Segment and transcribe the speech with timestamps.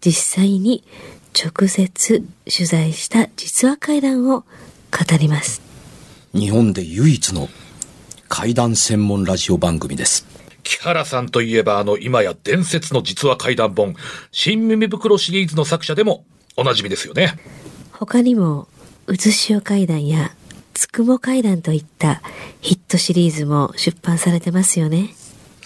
[0.00, 0.84] 実際に
[1.34, 4.46] 直接取材した実話怪談を語
[5.18, 5.62] ります。
[6.34, 7.48] 日本で唯一の
[8.28, 10.26] 怪談専門ラジオ番組です。
[10.62, 13.94] 木原さんといえばあの今や伝説の実話怪談本、
[14.30, 16.24] 新耳袋シリーズの作者でも
[16.56, 17.34] おなじみですよね。
[17.92, 18.68] 他にも、
[19.06, 20.30] うずしお怪談や
[20.74, 22.22] つくも怪談といった
[22.60, 25.14] ヒットシリーズも出版されてますよね。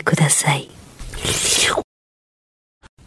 [0.00, 0.68] ください。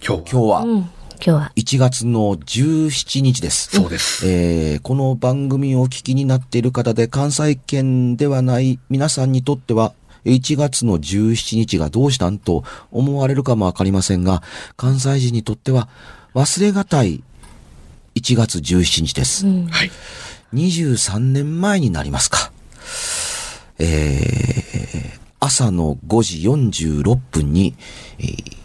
[0.06, 1.52] 今日今日はうん、今日は。
[1.56, 3.70] 1月の17日です。
[3.70, 4.28] そうです。
[4.28, 9.94] えーこの番組をお聞きになっている方で関西圏ではない皆さんにとっては
[10.26, 14.42] 1月の17日がどうしたんと思われるかもわかりませんが、
[14.76, 15.88] 関西人にとっては
[16.34, 17.23] 忘れがたい
[18.16, 19.45] 1月17日です。
[19.45, 19.92] うん、はい。
[20.54, 22.52] 23年前になりますか。
[23.78, 24.61] えー
[25.42, 27.75] 朝の5時46分に、
[28.20, 28.61] えー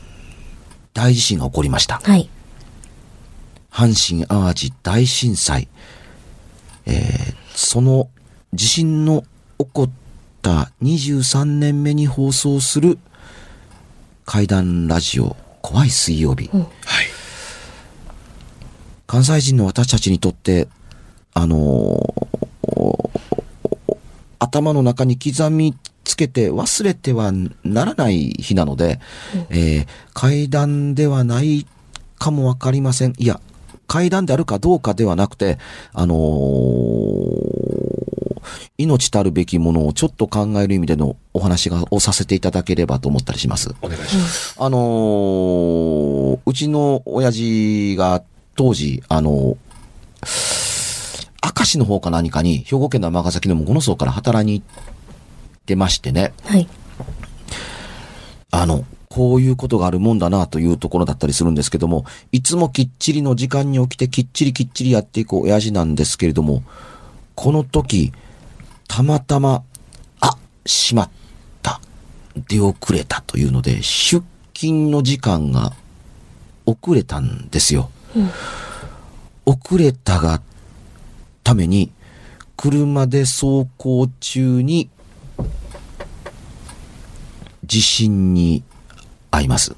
[0.94, 2.00] 大地震が起こりました。
[2.02, 2.30] はい。
[3.70, 5.68] 阪神淡路大震災。
[6.86, 8.08] えーその
[8.54, 9.22] 地震の
[9.58, 9.90] 起こっ
[10.40, 12.98] た23年目に放送する
[14.24, 16.48] 怪談ラジオ怖い水曜日。
[16.52, 16.70] うんはい。
[19.06, 20.68] 関西人の私たちにとって、
[21.34, 22.26] あのー
[24.38, 25.74] 頭の中に刻み
[26.06, 27.32] つけて忘れては
[27.64, 29.00] ならない日なので、
[29.50, 31.66] えー階段ではない
[32.18, 33.12] かもわかりません。
[33.18, 33.38] いや、
[33.86, 35.58] 階段であるかどうかではなくて、
[35.92, 37.66] あのー
[38.78, 43.74] 命たるべきものをちょっと考える意味でのお話がをさせていただければと思ったりします。
[43.82, 44.54] お願いします。
[44.58, 48.22] あのーうちの親父が
[48.54, 49.56] 当時、あの
[51.42, 54.95] 明石の方か何かに、兵庫県の尼崎のもの荘から働いに行って
[55.74, 56.68] ましてね、はい。
[58.50, 66.62] あの、こういうことがあるもんだなというところだったりするんですけども、いつもきっちりの時間に起きてきっちりきっちりやっていく親父なんですけれども、
[67.34, 68.12] この時、
[68.86, 69.62] たまたま、
[70.20, 71.10] あ、しまっ
[71.62, 71.80] た。
[72.48, 74.22] 出遅れたというので、出
[74.52, 75.72] 勤の時間が
[76.66, 77.90] 遅れたんですよ。
[79.46, 80.42] 遅れたが
[81.42, 81.90] ために、
[82.56, 84.90] 車で走行中に
[87.66, 88.62] 地震に
[89.30, 89.74] 遭います。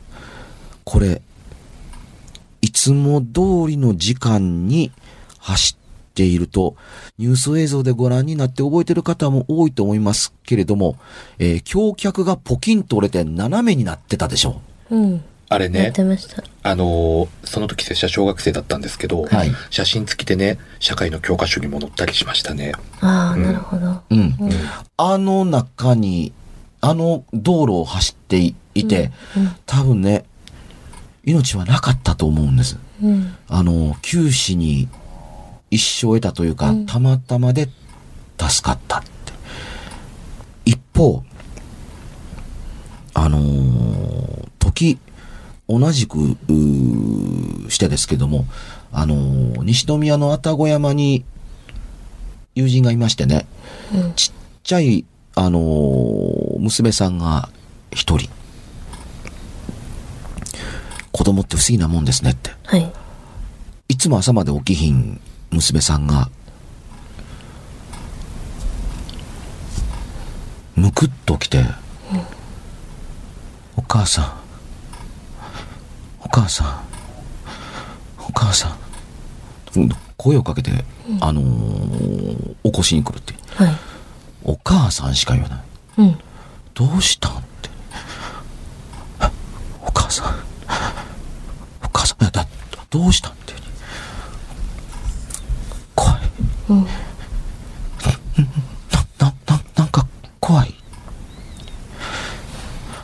[0.84, 1.22] これ、
[2.60, 4.90] いつも通りの時間に
[5.38, 6.76] 走っていると、
[7.18, 10.96] ニュース映像でご覧になって覚えてる方も多いと思いますけれども、
[11.38, 14.60] えー橋脚がポキンと折れて斜めになってたでしょ
[14.90, 15.24] うん。
[15.50, 16.42] あれね、てました。
[16.62, 22.72] あのーその時拙者小学生だったんですけど、はい写真付きでね、社会の教科書にも載ったりしましたね。
[23.00, 24.02] ああ、なるほど。
[24.10, 24.18] うん。
[24.18, 24.50] うん。
[24.96, 26.32] あの中に、
[26.80, 29.10] あの道路を走っていて、
[29.66, 30.24] 多分ね、
[31.24, 32.78] 命はなかったと思うんです。
[33.02, 33.34] うん。
[33.48, 34.88] あの、九死に
[35.70, 37.68] 一生を得たというか、たまたまで
[38.38, 39.08] 助かったって。
[40.64, 41.22] 一方、
[43.14, 44.98] あのー時、
[45.68, 46.36] 同じく、
[47.68, 48.46] してですけども、
[48.92, 51.24] あのー西宮の愛宕山に
[52.54, 53.46] 友人がいましてね、
[54.16, 55.04] ちっちゃい、
[55.38, 57.48] あのー娘さんが
[57.92, 58.28] 一人。
[61.12, 62.50] 子供って不思議なもんですねって。
[62.64, 62.92] はい。
[63.88, 65.20] いつも朝まで起きひん
[65.52, 66.28] 娘さんが、
[70.74, 71.64] むくっと起きて、
[73.76, 74.32] お母さん、
[76.24, 76.80] お母さん、
[78.28, 78.76] お母さ
[79.76, 80.72] ん、うん声をかけて、
[81.20, 83.34] あのー起こしに来るって。
[83.54, 83.87] はい。
[84.48, 85.60] お母さんしか言わない。
[85.98, 86.18] うん。
[86.72, 87.68] どうしたんって。
[89.84, 90.34] お母さん。
[91.84, 92.46] お母さん、だ、
[92.88, 93.48] どうしたんって。
[96.68, 96.84] うん。
[96.84, 96.86] な、
[99.18, 100.06] な、な、なんか
[100.40, 100.74] 怖い。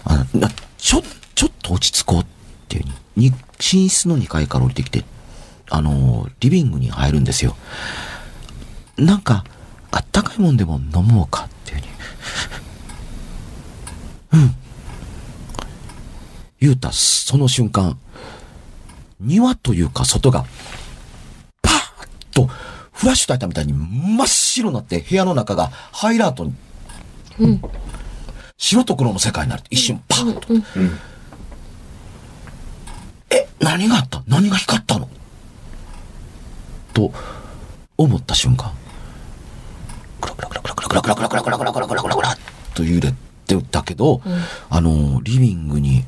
[0.05, 1.02] あな、ちょ、
[1.35, 2.26] ちょっと落ち着こうっ
[2.69, 2.85] ていう
[3.17, 5.05] に、に寝室の2階から降りてきて、
[5.70, 7.56] あのー、リビングに入るんですよ。
[8.97, 9.44] なんか、
[9.96, 11.87] あったかいもんでも飲もうかっていうに。
[14.32, 14.55] うん。
[16.61, 17.96] 言うた、その瞬間、
[19.20, 20.46] 庭というか外が、
[21.62, 21.75] パー
[22.06, 22.49] ッと、
[22.93, 26.55] フラッシュ焚いたみたいに真っ白になって部屋の中がハイラートに、
[27.38, 27.62] うん。
[28.56, 29.62] 白と黒の世界になる。
[29.70, 30.49] 一瞬パーッと。
[33.31, 34.25] え、何があった？
[34.26, 35.08] 何が光ったの？
[36.93, 37.12] と、
[37.97, 38.73] 思った瞬間。
[40.49, 42.37] クラクラクラクラクラクラクラクラクラクラクラクラクラクラ
[42.75, 43.12] と揺れ
[43.46, 44.20] てたけど、
[44.70, 46.05] あの、リビングに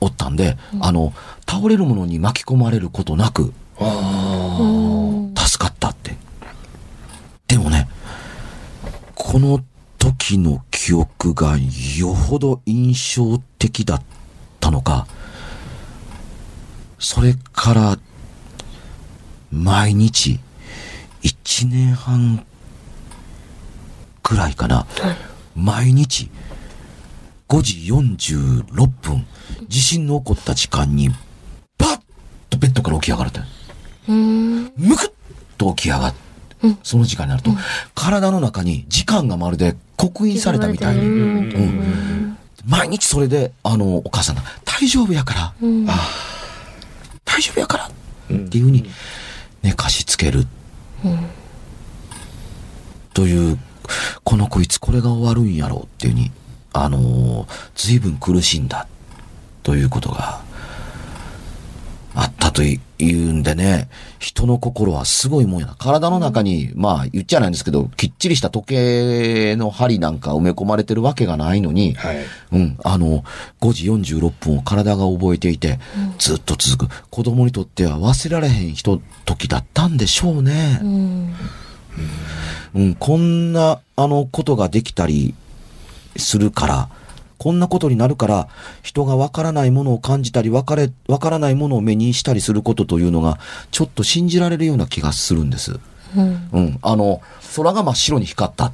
[0.00, 1.12] おったんで、あの、
[1.48, 3.52] 倒れるものに巻き込まれることなく、
[5.36, 6.16] 助かったって。
[7.48, 7.88] でもね、
[9.14, 9.60] この
[9.98, 11.56] 時の記憶が
[11.98, 14.02] よほど印象的だっ
[14.60, 15.06] たのか、
[16.98, 17.98] それから、
[19.50, 20.40] 毎日、
[21.22, 22.44] 一年半
[24.26, 24.88] くらいかな、
[25.54, 26.28] 毎日、
[27.48, 29.24] 5時46分、
[29.68, 31.10] 地震の起こった時間に、
[31.78, 32.00] パッ
[32.50, 33.40] とベッドから起き上がるって。
[34.08, 34.72] うん。
[34.76, 35.12] むくっ
[35.56, 36.18] と起き上がって、
[36.82, 37.52] その時間になると、
[37.94, 42.36] 体の中に時間がまるで刻印されたみたいに、うん。
[42.66, 45.86] 毎日それで、あの、お母さんが、大丈夫やから、うん。
[47.24, 48.90] 大丈夫やから、っていうふうに
[49.62, 50.48] 寝かしつける。
[53.14, 53.58] という、
[54.24, 56.30] この子いつこれが終わるんやろうっていうふうに、
[56.72, 58.86] あのー随分苦しんだ、
[59.62, 60.40] ということが、
[62.16, 65.74] あったというんでね、人の心はすごいもんやな。
[65.74, 72.24] 体の中に、まあ言っちゃないんですけど、きっちりした時計の針なんか埋め込まれてるわけがないのに、はい。
[72.52, 73.22] うん、あの、
[73.60, 75.78] 5時46分を体が覚えていて、
[76.18, 77.06] ずっと続く。
[77.10, 80.80] 子供にとっては忘れられへんひと時だったんでしょうね。
[80.82, 80.88] うん。
[80.88, 81.34] うん、
[82.98, 85.34] こんな、あの、ことができたり
[86.16, 86.88] するから、
[87.38, 88.48] こんなことになるから、
[88.82, 93.38] 人がわからないものを感じたり、わかれ、わからないものを目にしたりすることというのが、
[93.70, 95.78] ちょっと信じられるような気がするんです。
[96.16, 96.48] うん。
[96.52, 96.78] うん。
[96.82, 97.20] あの、
[97.54, 98.72] 空が真っ白に光った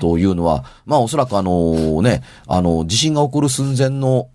[0.00, 4.28] というのは、まあおそらくあのね、あの、地震が起こる寸前の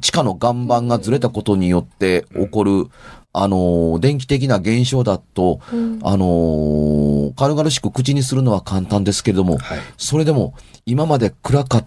[0.00, 2.88] 地下の岩盤がずれたことによって起こる、
[3.32, 5.60] あの、電気的な現象だと、
[6.02, 10.54] あの、軽々しく口にするのは簡単ですけれども、はいそれでも
[10.86, 11.84] 今まで暗かっ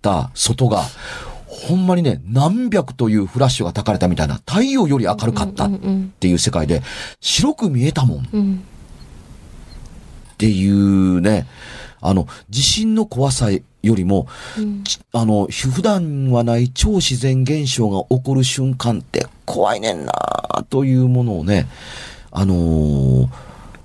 [0.00, 0.84] た外が、
[1.46, 5.70] ほんまにね、何百というフラッシュが焚かれたみたいな、太陽より明るかったっ
[6.20, 6.82] ていう世界で、
[7.20, 8.28] 白く見えたもん。
[8.32, 8.64] うん。
[10.32, 11.46] っていうね、
[12.02, 14.26] あの、地震の怖さよりも、
[14.84, 20.12] ちあの、普段はない超自然現象が起こる瞬間って怖いねんな
[20.68, 21.66] というものをね、
[22.30, 23.28] あのー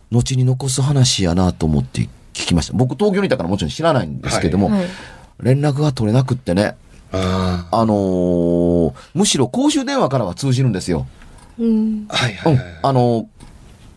[0.09, 2.09] 後に残す話やなと思って聞
[2.47, 2.73] きました。
[2.73, 4.87] 僕東京にいたからもちろん知らないんですけども、はい。
[5.41, 6.77] 連絡が取れなくってね、
[7.11, 11.07] ああのーむしろ公衆電話からは通じるんですよ。
[11.59, 12.05] うん。
[12.09, 12.15] あ。
[12.15, 12.79] はいはうんいはい。。
[12.83, 13.29] あの、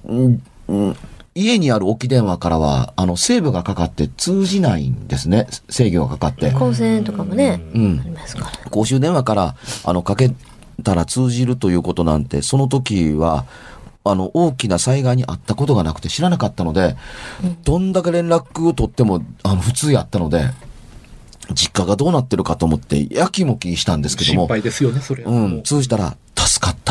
[0.05, 0.96] うん、うん、
[1.34, 5.46] 家にある置き電話からは、あの、セーブがかかって通じないんですね。
[5.69, 6.51] 制御がかかって。
[6.51, 8.70] 光線とかもね、うんありますから。
[8.70, 10.32] 公衆電話から、あの、かけ
[10.82, 13.44] たら通じるということなんて、その時は、
[14.03, 16.96] あの、大きな災害にあったことがなくて知らなかったので、
[17.65, 20.51] どんだけ連絡を取っても、あの、普通やったので、
[21.55, 25.31] 実家がどうなってるかと思って、やきもきしたんですけども、心配ですよね、それは。
[25.31, 26.90] うん、通じたら助かった。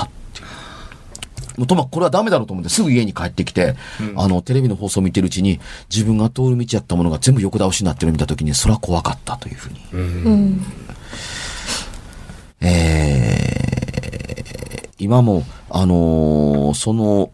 [1.59, 3.75] もうとま、これはダメだろうと思ってすぐ家に帰ってきて、
[4.15, 5.59] あの、テレビの放送を見てるうちに、
[5.93, 9.79] 自分が通る道やったものが全部横倒しになってるのを見たときに、それは怖かったというふうに。
[9.93, 10.61] うん。
[12.61, 17.31] えー、今も、あのーその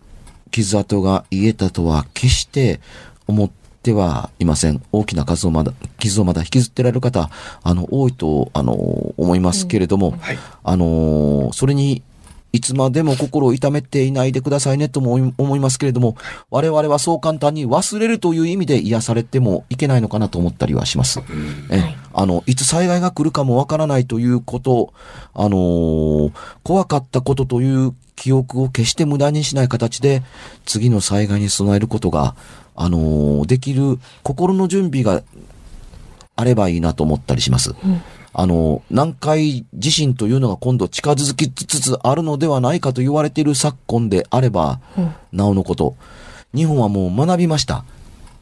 [0.52, 2.80] 傷跡が癒えたとは決して
[3.28, 3.52] 思っ
[3.84, 4.82] てはいません。
[4.94, 7.30] 大きな数をまだ、傷をまだ引きずってられる方、
[7.62, 12.02] あの、多いと、あのー思いますけれども、はいあのーそれに、
[12.56, 16.16] いつまでも心を痛めていないでくださいねとも思いますけれども、
[16.50, 21.20] 我々はそう簡単に忘れるという意味で癒されてもいけないのかなと思ったりはします。
[21.70, 24.94] えあの、いつ災害が来るかもわからないということ、
[25.34, 26.32] あのー
[26.64, 30.24] 怖かったことという記憶を決して無駄にしない形で、
[30.66, 32.36] 次の災害に備えることが、
[32.74, 35.24] あのーできる心の準備が
[36.38, 37.76] あればいいなと思ったりします。
[38.38, 44.82] あの、南海地震というのが今度近づきつつあるのではないかと言われている昨今であれば、
[45.32, 45.96] なおのこと、
[46.54, 47.86] 日本はもう学びました。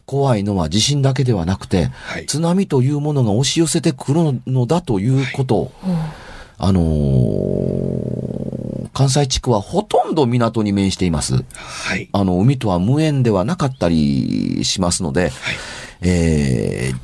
[0.07, 5.71] 怖いのは地震だけではなくて、はい津波というものが押し寄せてくるのだということを、
[6.57, 8.33] あのー
[8.93, 11.43] 関西地区はほとんど港に面しています。
[11.53, 12.09] はい。
[12.11, 15.31] あの、海とは無縁ではなかったりしますので、
[16.01, 16.97] えー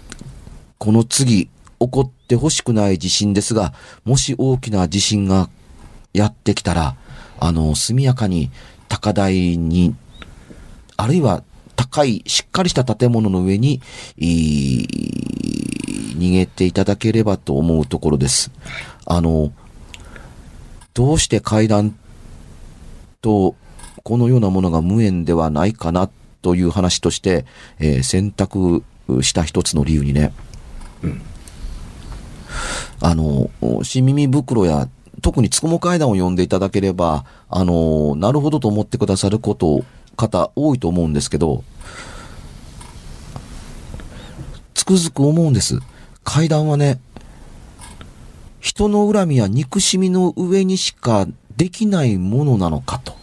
[0.78, 5.50] この次、起こってほしくない地震ですが、もし大きな地震が
[6.14, 6.96] やってきたら、
[7.40, 8.52] あの、速やかに
[8.88, 9.96] 高台に、
[10.98, 11.44] あるいは
[11.76, 13.82] 高い、しっかりした建物の上に、
[14.18, 14.88] 逃
[16.34, 18.52] げていただければと思うところです。
[19.06, 19.54] あの、
[20.94, 21.96] どうして階段
[23.22, 23.56] と、
[24.04, 26.10] このようなものが無縁ではないかな
[26.42, 27.46] という話として、
[27.80, 28.84] えー選択
[29.22, 30.34] した一つの理由にね、
[33.02, 33.50] あの、
[33.84, 34.88] 新耳袋や、
[35.22, 39.84] 特につくも階段を読んでいただければ、あの、なるほどと思ってくださること、
[40.16, 41.64] 方多いと思うんですけど、
[44.74, 45.80] つくづく思うんです。
[46.24, 47.00] 階段はね、
[48.60, 53.14] 人の恨みや憎しみの上にしかできないものなのかと。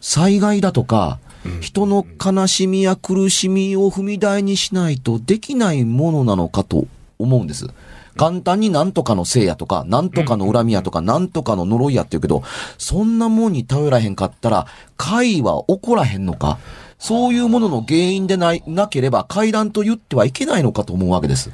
[0.00, 1.18] 災害だとか、
[1.60, 6.86] 人の悲しみや苦しみを踏み台にしないとできないものなのかと
[7.20, 7.68] 思うんです。
[8.16, 12.42] 簡単になんとかのせいやとか、なんとかの恨みやとか、なんとかの呪いやって言うけど、
[12.76, 16.58] そんなもんに頼らへんかったら、怪は起こらへんのか？
[16.98, 21.50] そういうものの原因でない、なければ階段と言ってはいけないのかと思うわけです。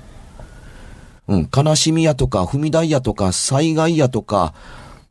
[1.29, 4.55] うん、悲しみやとか、踏み台やとか、災害やとか、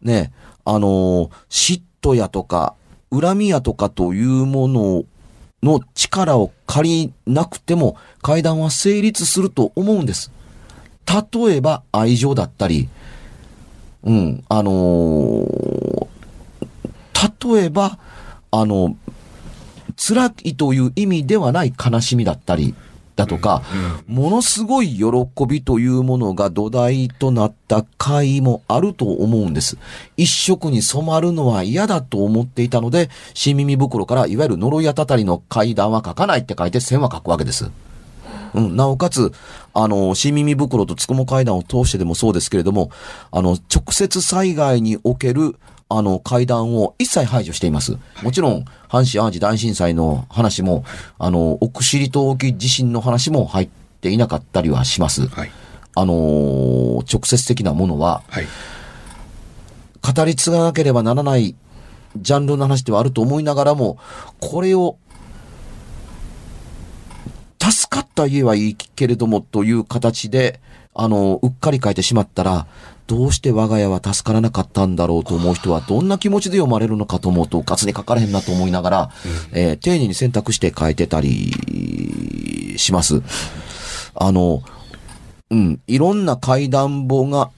[0.01, 0.33] ね、
[0.65, 2.73] あのー嫉妬やとか、
[3.11, 5.03] 恨みやとかというもの
[5.63, 10.31] の力を借りなくても、階段は成立すると思うんです。
[11.05, 12.89] 例えば、愛情だったり、
[14.03, 16.07] うん、あのー
[17.45, 17.97] 例えば、
[18.51, 18.95] あの、
[19.97, 22.75] 辛いという意味ではない悲しみだったり、
[23.15, 23.63] だとか、
[24.07, 25.05] ものすごい喜
[25.47, 29.77] びというものが土台となった回もあると思うんです。
[30.17, 37.71] 一色に染まるのは嫌だと思っていたので、新耳袋からいわゆる呪いやたたりの階段は書かないって書いて線は書くわけです。
[38.55, 39.31] うん、なおかつ、
[39.73, 42.89] あの、新耳袋とつくも階段を通してでもそうですけれども、
[43.31, 45.57] あの、直接災害における、
[45.89, 47.97] あの、階段を一切排除しています。
[48.23, 50.85] もちろん、阪神淡路大震災の話も、
[51.19, 53.69] あの、奥尻島沖地震の話も入っ
[54.01, 55.27] ていなかったりはします。
[55.27, 55.51] はい。
[55.97, 58.47] あのー直接的なものは、はい。
[60.01, 61.55] 語り継がなければならない
[62.17, 63.97] ジャンルの話ではあると思いながらも、
[64.39, 64.97] これを、
[67.71, 70.59] 助かった家はいいけれどもという形で、
[70.93, 72.67] あの、うっかり書いてしまったら、
[73.07, 79.09] どうして我が家は助からなかったんだろうと思う人はどんな気持ちで読まれるのかと思うと、ガツに書かれへんなと思いながら、
[79.51, 83.21] えー丁寧に選択して書いてたりします。
[84.15, 84.63] あの、
[85.51, 87.51] うん、いろんな階段簿が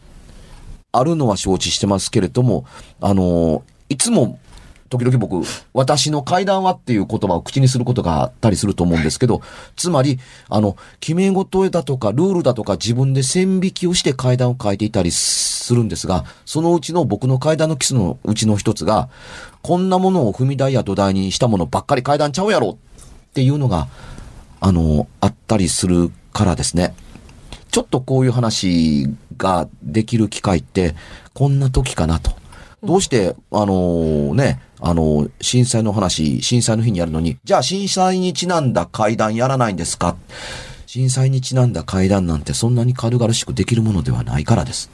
[0.92, 2.66] あるのは承知してますけれども、
[3.00, 4.40] あの、いつも、
[4.90, 5.42] 時々僕、
[5.74, 9.42] 私の階段はっていう言葉を口にすることがあったりすると思うんですけど、
[9.76, 19.10] つまり、あの、決め事だとか、ルールだとか自分で線引きをして階段を書いていたりするんですが、そのうちの僕の階段の基礎のうちの一つが、
[19.62, 22.78] こんなものを踏み台や土台にしたものばっかり階段ちゃうやろ
[23.30, 23.88] っていうのが、
[24.60, 26.96] あの、あったりするからですね。
[27.72, 30.96] ちょっとこういう話ができる機会って、
[31.34, 32.32] こんな時かなと。
[32.84, 40.16] どうして、あのね、あの震災の話、震災の日にやるのに、じゃあ震災にちなんだ会談やらないんですか？
[40.86, 44.90] 震災にちなんだ会談なんてそんなに軽々しくできるものではないからです。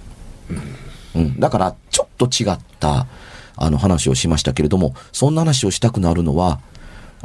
[1.16, 1.40] うん。
[1.40, 3.08] だから、ちょっと違った、
[3.56, 6.60] あの話をしましたけれども、そんな話をしたくなるのは、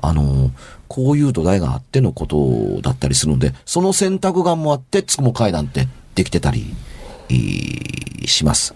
[0.03, 0.51] あの、
[0.87, 6.75] こういう土台があってのことだったりするので、その選択眼もあって、つくも階段ってできてたり、
[7.31, 8.75] えーします。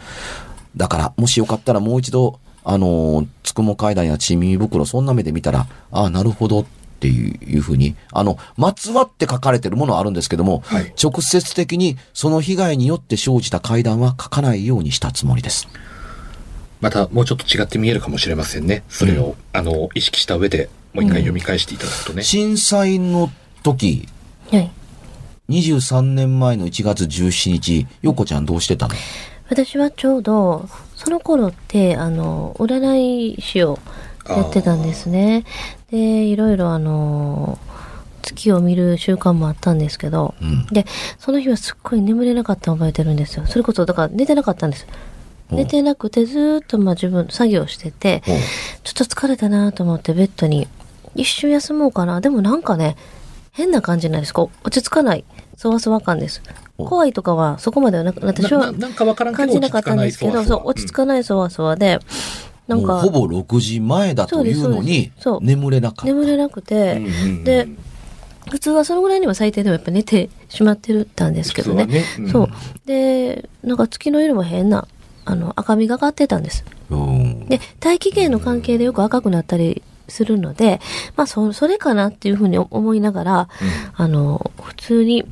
[0.77, 6.65] だから、もしよかったらもう一度、あの、つくも階段やちみみ袋、そんな目で見たら、ああ、なるほどっ
[7.01, 15.67] ていういうふうに、あの、まつわって書かれてるものはあるんですけども、はい直接的にその被害によって生じた階段は書かないようにしたつもりです。
[16.81, 18.85] またもうちょっと違って見えるかもしれませんね。
[18.89, 22.23] それを、あの、意識した上で、もう一回読み返していただくとね。
[22.23, 23.31] 震災の
[23.63, 24.09] 時、
[24.51, 24.71] はい。
[25.49, 28.95] 23年前の1月17日、よこちゃんどうしてたの？
[29.49, 33.79] 私はちょうど、その頃って、あの、占い師を
[34.29, 35.45] やってたんですね。
[35.91, 37.59] で、いろいろあの、
[38.23, 40.67] 月を見る習慣もあったんですけど、うん。
[40.67, 40.87] で、
[41.19, 43.47] その日はすっごい眠れなかったのを覚えてるんですよ。
[43.47, 44.87] それこそ、だから寝てなかったんです。
[45.51, 48.23] 寝てなくてずーっとまあ自分作業してて、
[48.85, 50.67] ちょっと疲れたなと思ってベッドに
[51.15, 52.21] 一瞬休もうかな。
[52.21, 52.97] でもなんかね、
[53.53, 54.33] 変な感じなんです。
[54.33, 55.25] こう、落ち着かない、
[55.63, 56.43] そわそわ感です。
[56.77, 62.01] お怖いとかはそこまではなく、私はなななんかわからんけど感じなかったんですけど、そう、落ち着かないそわそわで、
[62.67, 66.07] なんかほ、ぼ6時前だというのに眠れなかった。
[66.07, 67.01] 眠れなくて、
[67.45, 67.69] で、
[68.51, 71.87] 普通はそのぐらいには最低でもやっぱ寝てしまってるたんですけどね。
[71.87, 72.49] ねうんそう。
[72.85, 74.89] で、なんか月の色も変な、
[75.25, 76.65] あの、赤みがかってたんです。
[76.91, 80.81] うんで、大気圏の関係でよく赤くなったりするので、
[81.17, 83.49] まあ、そ、それかなっていうふうに思いながら、
[83.95, 85.25] あの、普通に、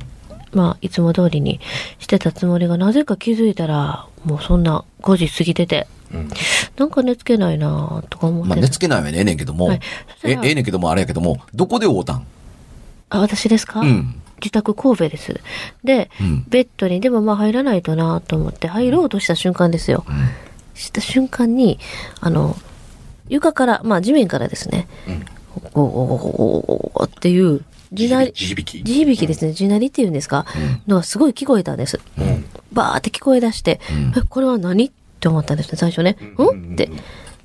[0.53, 1.59] まあ、いつも通りに
[1.99, 6.29] してたつもりが、なぜか気づいたら、もうそんな5時過ぎてて、うん。
[6.77, 8.49] なんか寝つけないなとか思って。
[8.49, 9.79] まあ、寝つけないはええねんけども、はい。
[10.21, 12.27] そえええねんけども、あれやけども、どこで会うたん？
[13.09, 13.79] あ、私ですか？
[13.79, 14.15] うん。
[14.41, 15.39] 自宅神戸です。
[15.83, 16.45] で、うん。
[16.49, 20.03] ベッドに、でもまあ入らないとなと思って入ろうとした瞬間ですよ。
[20.73, 21.79] した瞬間に、
[22.19, 22.57] あの、
[23.29, 24.87] 床から、まあ地面からですね、
[25.73, 28.83] ゴーゴーゴーゴーゴーゴーっていう、地鳴り、地響き。
[28.83, 29.27] 地響き。
[29.27, 30.45] ですね、地鳴りっていうんですか、
[30.87, 31.99] のがすごい聞こえたんです。
[32.17, 32.45] うん。
[32.71, 33.79] バーって聞こえ出して、
[34.17, 34.85] え、これは何？
[34.85, 36.17] って思ったんですね、最初ね。
[36.41, 36.73] ん。
[36.73, 36.89] って。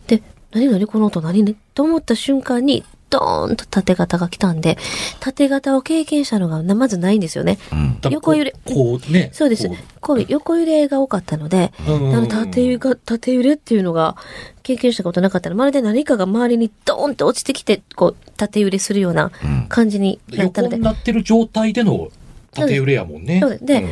[0.06, 0.22] で、
[0.52, 0.68] 何？
[0.68, 0.86] 何？
[0.86, 1.42] この音何？
[1.42, 4.78] ねと思った瞬間に、ドーンと縦型が来たんで、
[5.20, 7.58] 縦型を経験したのがなまずないんですよね。
[7.72, 7.98] うん。
[8.10, 8.58] 横揺れこ
[8.94, 9.76] うこうねそうですこ。
[10.00, 14.16] こう横揺れが多かったので、あうんうんうんの縦揺れが、縦揺れっていうのが
[14.62, 15.56] 経験したことなかったの。
[15.56, 19.30] まるで何かが周りにドーンって落ちてきて、こう、縦揺れするような
[19.68, 20.82] 感じになったので横に。
[20.82, 22.08] なってる状態での
[22.52, 23.84] 縦揺れやもんねそうですで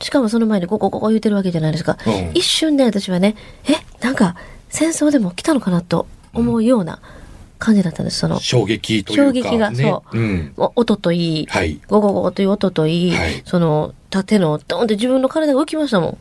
[0.00, 1.98] しかもその前にゴゴゴゴ言ってるわけじゃないですか。
[2.06, 4.36] うん一瞬で私はね、え、なんか
[4.68, 7.00] 戦争でも来たのかなと思うような
[7.58, 8.18] 感じだったんです。
[8.18, 9.82] その、衝撃というか衝撃がね。
[9.82, 10.18] そう。
[10.18, 10.52] うん。
[10.56, 11.80] お音といい、はい。
[11.88, 13.42] ゴゴゴゴという音といい、はい。
[13.44, 16.18] その、縦のドーンって自分の体が浮きましたもん。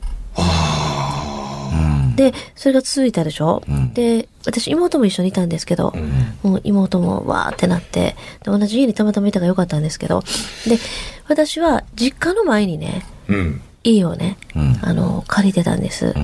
[2.18, 3.94] で、それが続いたでしょ、ん。
[3.94, 5.94] で、私妹も一緒にいたんですけど、
[6.42, 10.24] もう妹もわーってなって、で、同じ家にたまたまいたからよかったんですけど、
[10.68, 10.80] で、
[11.28, 13.62] 私は実家の前にね、うん。
[13.84, 14.80] 家をね、うん。
[14.82, 16.16] あの、借りてたんです。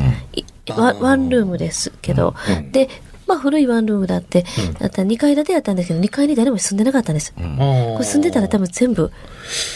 [0.70, 2.72] ワワンルームですけど、うん。
[2.72, 2.90] で、
[3.28, 4.46] まあ古いワンルームだって、
[4.80, 7.34] だったら2階建てやったんですけど、2階に誰も住んでなかったんです。
[7.34, 7.42] こ
[8.00, 9.12] れ住んでたら多分全部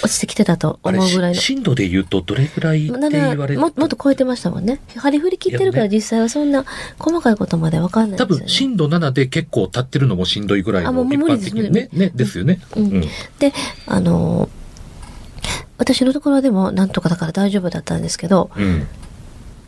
[0.04, 1.40] 落ちてきてたと思うぐらいの。
[1.40, 3.60] 震度で言うとどれぐらいってな言われる？
[3.62, 4.80] ももっと超えてましたもんね。
[4.96, 6.66] 張り振り切ってるから実際はそんな
[7.00, 8.26] 細かいことまでわかんないね。
[8.26, 11.90] 分震度7で結構立ってるのもしんどいぐらいあもの一う無理ですね。
[11.94, 12.60] ねですよね。
[12.76, 12.84] うん。
[12.84, 13.02] うん。
[13.40, 13.54] で、
[13.86, 14.50] あのー
[15.80, 18.88] 私のところでもなんとかだから大丈夫だったんですけど、うん。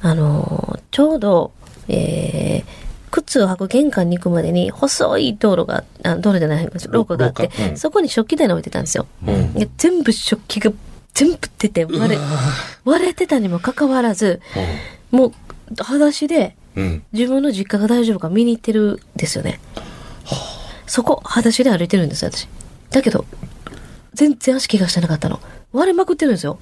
[0.01, 1.51] あのーちょうど、
[1.87, 9.07] えー、靴を履く玄関に行くまでに細い道路が、あ道路じゃない、廊下があって、うんそこに食器棚置いてたんですよ。
[9.27, 10.71] うんで全部食器が
[11.13, 12.17] 全部出て割れ、
[12.85, 14.41] 割れてたにもかかわらず、
[15.11, 15.31] もう、
[15.77, 19.59] 裸足でうん自分の実家が大丈夫か見に行ってるんですよね。
[20.87, 22.47] そこ、裸足で歩いてるんですよ、私。
[22.89, 23.25] だけど、
[24.13, 25.39] 全然足怪我してなかったの。
[25.71, 26.57] 割れまくってるんですよ。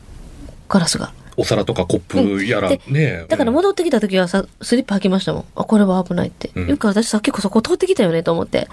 [0.68, 1.14] ガラスが。
[1.38, 5.46] お皿とかコップやらでねだから戻ってきた時はさ、スリッパ履きましたもん。
[5.56, 6.52] あ、これは危ないって。
[6.56, 8.68] うん言うから私さっきこそこ通ってきたよねと思って。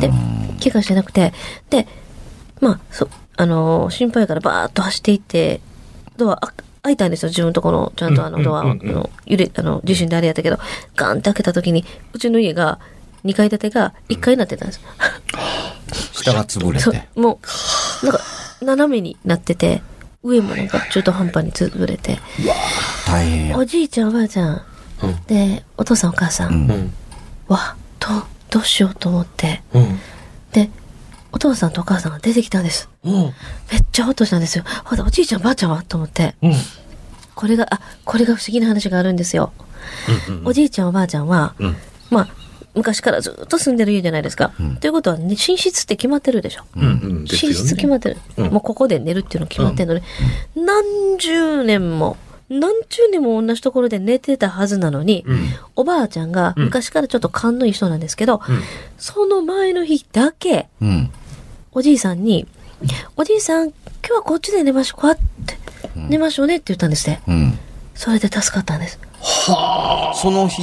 [0.00, 0.08] で、
[0.62, 1.32] 怪我してなくて。
[1.70, 1.86] で、
[2.60, 5.60] まあ、そ、あのー心配やからバーッと走っていって、
[6.16, 10.58] ドアあ開いたんですよ、自分のとこの、ちゃんとあのドアを、あうんうんうんうんの、揺れ、あの、地震であれやったけど、
[10.96, 12.78] ガンって開けた時に、うちの家が、
[13.24, 14.80] 2階建てが1階になってたんです。
[16.12, 17.40] 下が潰れそうて。、も
[18.02, 18.20] う、なんか、
[18.62, 19.82] 斜めになってて、
[20.22, 22.18] 上もなんか中途半端に潰れて、
[23.06, 23.58] 大変や。
[23.58, 24.62] おじいちゃんおばあちゃん、
[25.02, 25.22] うん。
[25.26, 26.70] で、お父さんお母さん、うん。
[26.70, 26.92] うん
[27.48, 29.98] わ、どう、どうしようと思って、うん。
[30.52, 30.70] で、
[31.32, 32.90] お父さんとお母さんが出てきたんです。
[33.04, 33.08] う。
[33.10, 33.32] んめっ
[33.90, 34.64] ちゃホッとしたんですよ。
[34.84, 35.82] ほら、おじいちゃんおばあちゃんは？
[35.82, 36.34] と思って。
[36.42, 36.52] うん。
[37.34, 39.52] これが、あ、これが不思議な話があるんですよ。
[40.28, 40.42] うん。
[40.46, 41.76] おじいちゃんおばあちゃんは、うん。
[42.10, 42.28] まあ、
[42.78, 44.52] 昔からずっと住んでる家じゃないですか。
[44.80, 46.62] ということは、ね、寝室って決まってるでしょ。
[46.76, 48.16] うん寝ね室決まってる。
[48.36, 50.02] うんもうここで寝るっていうの決まってるのに、
[50.56, 52.16] 何十年も、
[52.48, 55.38] 何十年も同じところで寝てたはずなのに、うん
[55.76, 58.62] おばあちゃんが昔からちょっと勘のいい人なんですけど、うん
[58.96, 61.10] その前の日だけ、うん。
[61.72, 62.46] おじいさんに、
[63.16, 63.74] おじいさん、今
[64.08, 65.58] 日はこっちで寝ましょうかって、
[65.94, 67.20] 寝ましょうねって言ったんですね。
[67.28, 67.58] うん。
[67.94, 68.98] それで助かったんです。
[70.14, 70.62] その日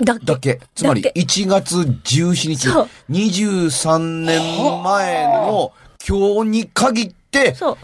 [0.00, 0.60] だだけ。
[0.74, 1.20] つまりだけ。
[1.20, 2.68] 1月17日。
[2.68, 5.72] そう、23年前の
[6.06, 7.78] 今日に限って、そう。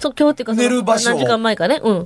[0.00, 1.80] そう、今日っていうか寝る場所何時間前かね。
[1.82, 2.04] うん。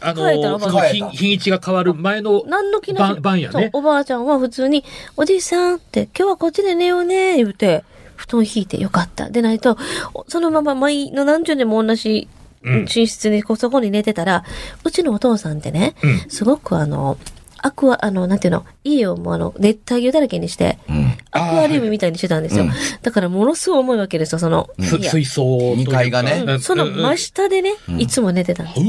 [0.00, 3.70] あの変えたらその日日にちが変わる前の何の気なし晩晩やね。
[3.72, 4.84] そう、おばあちゃんは普通に、
[5.16, 9.30] おじいさんって、今日はこっちで寝ようね、言うて、布団引いてよかった。
[9.30, 9.76] でないと、
[10.14, 12.28] おそのまま毎の何十年も同じ
[12.62, 12.84] うん。
[12.84, 14.44] 寝室にこうそこに寝てたら、
[14.84, 16.30] うちのお父さんってね、うん。
[16.30, 17.16] すごくあの、
[17.58, 21.16] アクア、あの、なんていうの、家をもうあの、熱帯魚だらけにして、うん。
[21.30, 22.64] アクアリウムみたいにしてたんですよ。
[22.64, 24.68] うんだからものすごい重いわけですよ、その。
[24.80, 28.80] すいや水槽というか二階がねうんそのうん真下でね、いつも寝てたんです。
[28.80, 28.84] う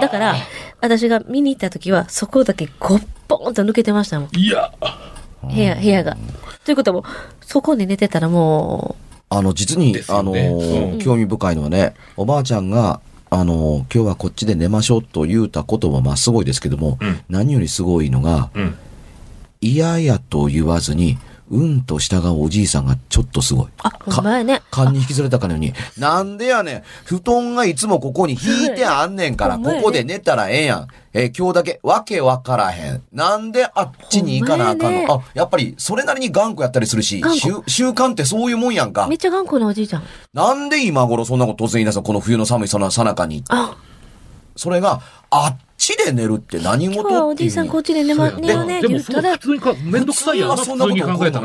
[0.00, 0.34] だから、
[0.80, 4.36] 私が見に行った時は、そこだけゴッポンと抜けてましたもん。
[4.36, 4.72] いや、
[5.42, 6.16] 部屋、部屋が。
[6.64, 8.96] ということはもう、そこで寝てたらも
[9.28, 13.00] あの、実に、ですよあのねーうん興味深いのはね、おばあちゃんが、
[13.30, 18.74] あのー今日はこっちで寝ましょうと言うたことはまあすごいですけども、うん何よりすごいのが、うん。
[19.60, 21.18] 嫌やと言わずに、
[21.50, 23.66] うんと従うおじいさんがちょっとすごい。
[23.66, 24.62] う、あ、ほんまやね。
[24.70, 30.86] 勘に引きずれたかのように、なんでやねん、布団がいつもここに引いてあんねんから、ここで寝たらええやん。
[31.12, 33.02] えー今日だけ、わけわからへん。
[33.12, 39.18] なんであっちに行かなあかんの、ねあ、やっぱり、それなりに頑固やったりするし、習習慣ってそういうもんやんかめっ。
[39.18, 40.04] ちゃ頑固なおじいちゃん。
[40.32, 42.02] なんで今頃そんなこと突然言い出すの？
[42.04, 43.42] この冬の寒いさな、さなかに。
[43.48, 43.76] あ、
[44.54, 49.32] それが、あっちで寝るって何今日はおじいさんこっちで寝ま、そうやな寝ようねって言ったら。
[49.32, 50.56] 普、通にか、めんどくさいやん考
[51.26, 51.40] えた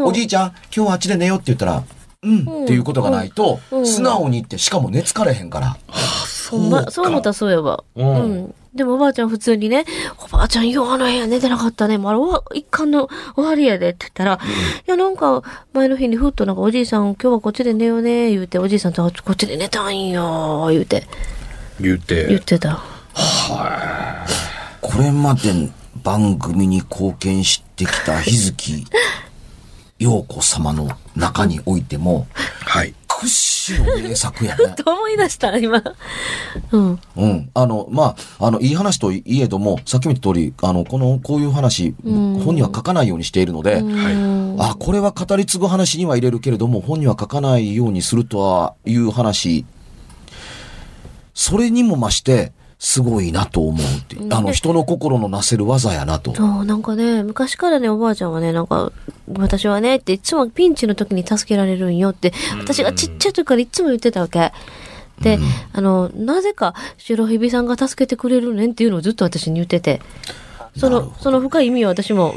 [0.00, 1.82] おじいちゃん、今日はあっちで寝ようって言ったら、
[2.22, 3.86] うん、っていうことがないと、うん。
[3.86, 5.76] 素直に言って、しかも寝つかれへんから。
[6.50, 7.82] ほんま、そう思ったらそうやわ。
[7.96, 8.14] うん。
[8.14, 8.54] うん。
[8.74, 9.84] でもおばあちゃん普通にね、
[10.18, 11.96] おばあちゃんようあの部屋寝てなかったね。
[11.96, 14.40] もうあ一巻の終わりやでって言ったら、
[14.86, 21.06] いやなんか前の日にふっとなんかおじいさん今日はこっちで寝ようね言うて、おじいさんとこっちで寝たんよ言うて、
[21.80, 22.58] 言う言って
[23.14, 24.26] てた。
[24.80, 25.52] これまで
[26.02, 28.84] 番組に貢献してきた日月
[29.98, 32.26] 陽子様の中においても、
[32.64, 32.94] はい。
[33.06, 34.74] 屈指の名作やね。
[34.76, 35.82] と思い出した、今。
[36.72, 37.00] うん。
[37.16, 37.50] うん。
[37.54, 49.64] あの、まあ、あの、いい話といえども、さっきも言った通り、あの、この、こういう話、うん本には書かないようにしているので、うんあ、これは語り継ぐ話には入れるけれども、本には書かないようにするとはいう話、
[51.32, 52.52] それにも増して、
[52.84, 54.28] すごいなと思うっていう。
[54.30, 56.34] あの、人の心のなせる技やなと。
[56.34, 58.92] そう、なんかね、昔からね、おばあちゃんはね、なんか、
[59.38, 64.52] 私はね、っていつもピンチの時に助けられるんよって、私がちっちゃい時からいつも言ってたわけ。
[65.22, 65.38] で、
[65.72, 70.02] あの、なぜか、白蛇さんが助けてくれるねんっていうのをずっと私に言ってて、
[70.76, 72.34] その、その深い意味は私も、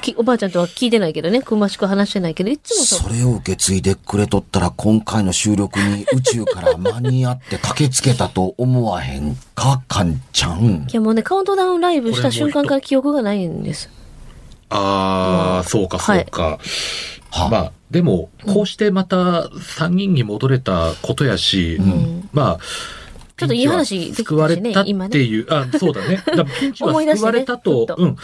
[0.00, 3.00] きおばあちゃんとは聞いてないけどね、詳しく話してないけど、いつもそう。
[3.00, 10.94] それを受け継いでくれとったら、今回の収録に宇宙から間に合って駆けつけたと思わへんか、かんちゃんい。
[10.94, 13.90] やもうね、カウントダウンライブした瞬間から記憶がないんです。
[14.68, 16.58] ああ、そうか、そうか。
[17.30, 21.78] はまあ、でも、こうしてまた3人に戻れたことやし、
[22.32, 22.58] まあ、
[23.36, 26.22] ちょっといい話できたしね救われたっていう、あ、そうだね。
[26.24, 28.16] だピンチは 救われたと、うん、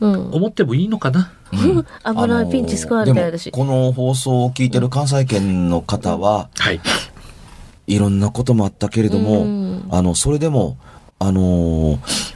[0.00, 0.30] うん。
[0.32, 1.32] 思ってもいいのかな？
[1.50, 3.50] 危ないピンチ救われたよ、私。
[3.50, 6.80] この放送を聞いてる関西圏の方は、はい。
[7.88, 10.76] いろんなこともあったけれども、うんあの、それでも、
[11.18, 12.32] あのー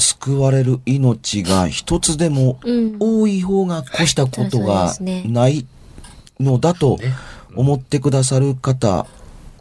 [0.00, 4.94] 救われる命が一つでもうん多い方が越したことが
[5.26, 5.66] ない
[6.38, 7.14] のだとね
[7.56, 9.06] 思ってくださる方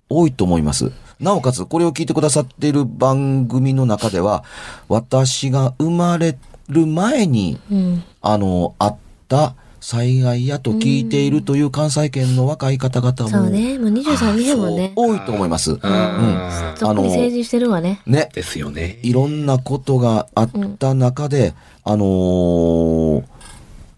[0.10, 0.92] 多いと思います。
[1.20, 4.44] なおかつ、これを聞いてくださっている番組の中では、
[4.88, 6.38] 私が生まれ
[6.70, 8.04] る前に、うん。
[8.22, 8.96] あの、あっ
[9.28, 13.78] た災害やと聞いているという関西圏の若い方々もそうね。
[13.80, 14.92] もう23人やもんね。
[14.96, 15.80] 多いと思います。
[15.82, 18.02] あーとっくに成人してるわね。
[18.06, 18.30] ね。
[18.34, 19.00] ですよね。
[19.02, 21.54] いろんなことがあった中で、
[21.84, 23.24] あのー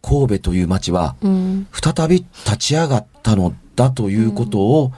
[0.01, 1.67] 神戸という町は、うん。
[1.71, 4.91] 再び立ち上がったのだということを、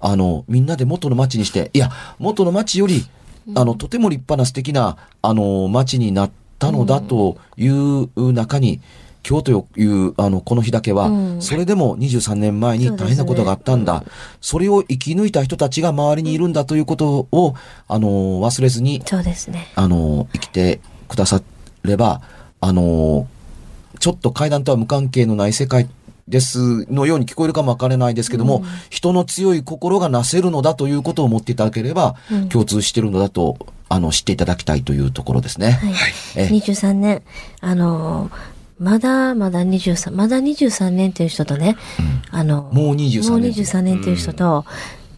[0.00, 3.06] あの、みんなで元の町にして、いや、元の町より、
[3.54, 8.80] あの、とても立派な素敵な、あの、町になったのだという中に、
[9.28, 14.04] 今日という、あの、この日だけは、うんそれでも23年前に大変なことがあったんだ。
[14.40, 17.54] それを生き抜いた人たちが周りにいるんだということを、
[17.88, 18.08] あの、
[18.40, 19.68] 忘れずに、そうですね。
[19.74, 21.42] あの、生きてくださ
[21.82, 22.20] れば、
[22.60, 23.26] あの、
[23.98, 25.88] ちょっと階段とは無関係のない世界
[26.30, 35.72] ですのように聞こえるかもわからないですけども、人の強い心がなせるのだということを思っていただければ、うん共通しているのだと、あの、知っていただきたいというところですね。
[35.72, 35.92] はい。
[36.36, 37.22] え23年。
[37.60, 38.32] あのー、
[38.78, 41.76] まだまだ23、まだ23年っていう人とね、
[42.30, 44.64] あの、もう23年もう23年っていう人と、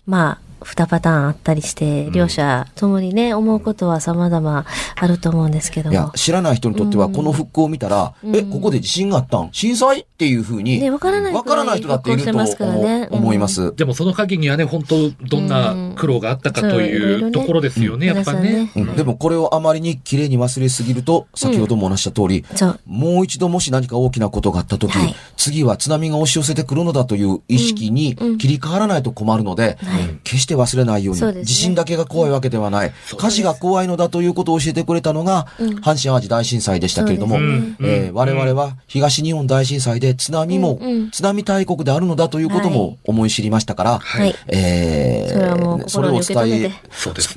[0.07, 6.13] まあ、2パターンあったりして、両者ともにね、思うことは様々あると思うんですけどいやも、。
[6.13, 8.37] 知らない人にとっては、この復興を見たら、うん。
[8.37, 9.49] え、ここで地震があったん？
[9.53, 10.01] 震災？
[10.01, 13.09] っていうふうに、ね、わからないわからない人だっていると復興してますからね。
[13.11, 13.49] 思思いま。
[13.49, 13.75] す。
[13.75, 18.71] でもその限りはね、本当どんな苦労があったかというところですよね、やっぱね。
[18.97, 22.45] でもこれをあまりに綺麗に忘れすぎると、先ほどもお話した通り。
[22.87, 25.15] もう一度もし何か大きなことがあった時、はい。
[25.37, 30.19] 次は津波が押し寄せてくるのだという意識に切り替わらないと困るので、はい。
[30.25, 31.23] 決してして忘れないように。
[31.37, 32.93] ね地震だけが怖いわけではない。
[33.17, 44.35] 火事が怖いのだということを教えてくれたのが、阪神淡路大震災でしたけれども、えー我々は東日本大震災で津波も、うんうん津波大国であるのだということはも思い知りましたから、はい。
[44.49, 46.71] えーそれをお伝え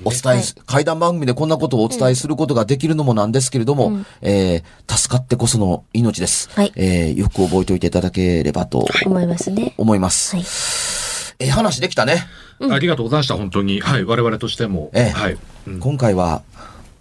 [0.04, 6.50] お伝え、会談番組でこんなことをお伝えすることができるのもなんですけれども、えー助かってこその命です。
[6.54, 9.74] はいえーよく覚えておいていただければと思いますね。
[9.78, 10.36] 思います。
[10.36, 11.05] はい。
[11.40, 12.28] ええ話できたね。
[12.60, 13.82] ありがとうございました、本当に。
[13.82, 14.90] はい、我々としても。
[14.94, 15.38] ええはい。
[15.68, 16.44] うん今回は、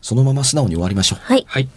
[0.01, 1.19] そのまま素直に終わりましょう。
[1.23, 1.45] はい。
[1.47, 1.69] はい。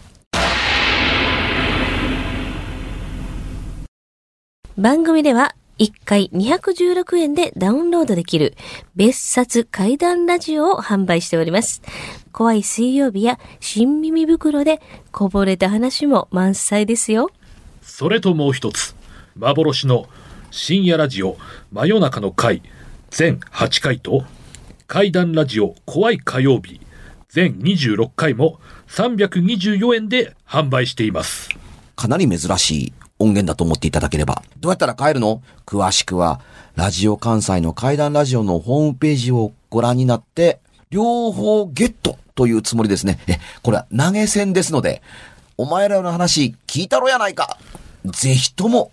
[4.76, 8.54] 番組では1回216円でダウンロードできる
[8.96, 11.82] 別冊怪談ラジオを販売しております。
[12.32, 14.80] 怖い水曜日や新耳袋で
[15.12, 17.30] こぼれた話も満載ですよ。
[17.82, 18.94] それともう一つ、
[19.36, 20.08] 幻の
[20.50, 21.36] 深夜ラジオ
[21.72, 22.62] 真夜中の会
[23.10, 24.24] 全8回と、
[24.86, 26.80] 怪談ラジオ怖い火曜日
[27.28, 28.58] 全26回も
[28.88, 31.50] 324円で販売しています。
[31.96, 34.42] かなり珍しい音源だと思っていただければ。
[34.60, 35.42] どうやったら買えるの？
[35.66, 36.40] 詳しくは、
[36.76, 43.18] ラジオ関西の怪談ラジオのホームページをご覧になって、両方ゲットというつもりですね。
[43.26, 45.02] え、これは投げ銭ですので、
[45.58, 47.58] お前らの話聞いたろやないか。
[48.04, 48.92] ぜひとも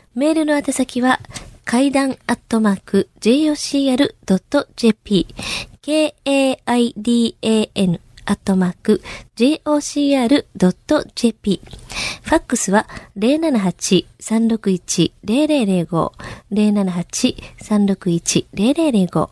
[0.13, 1.21] メールの宛先は、
[1.63, 5.27] 階段アットマーク jocr.jp
[5.81, 6.59] k-a-i-d-a-n
[8.25, 9.01] アットマーク
[9.37, 10.41] jocr.jp
[12.23, 16.11] ファックスは078-361-0005
[16.51, 19.29] 078-361-0005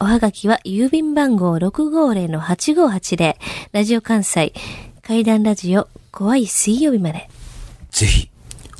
[0.00, 3.36] おはがきは郵便番号650-8580
[3.72, 4.52] ラジオ関西
[5.02, 7.28] 階段ラジオ怖い水曜日まで。
[7.90, 8.30] ぜひ、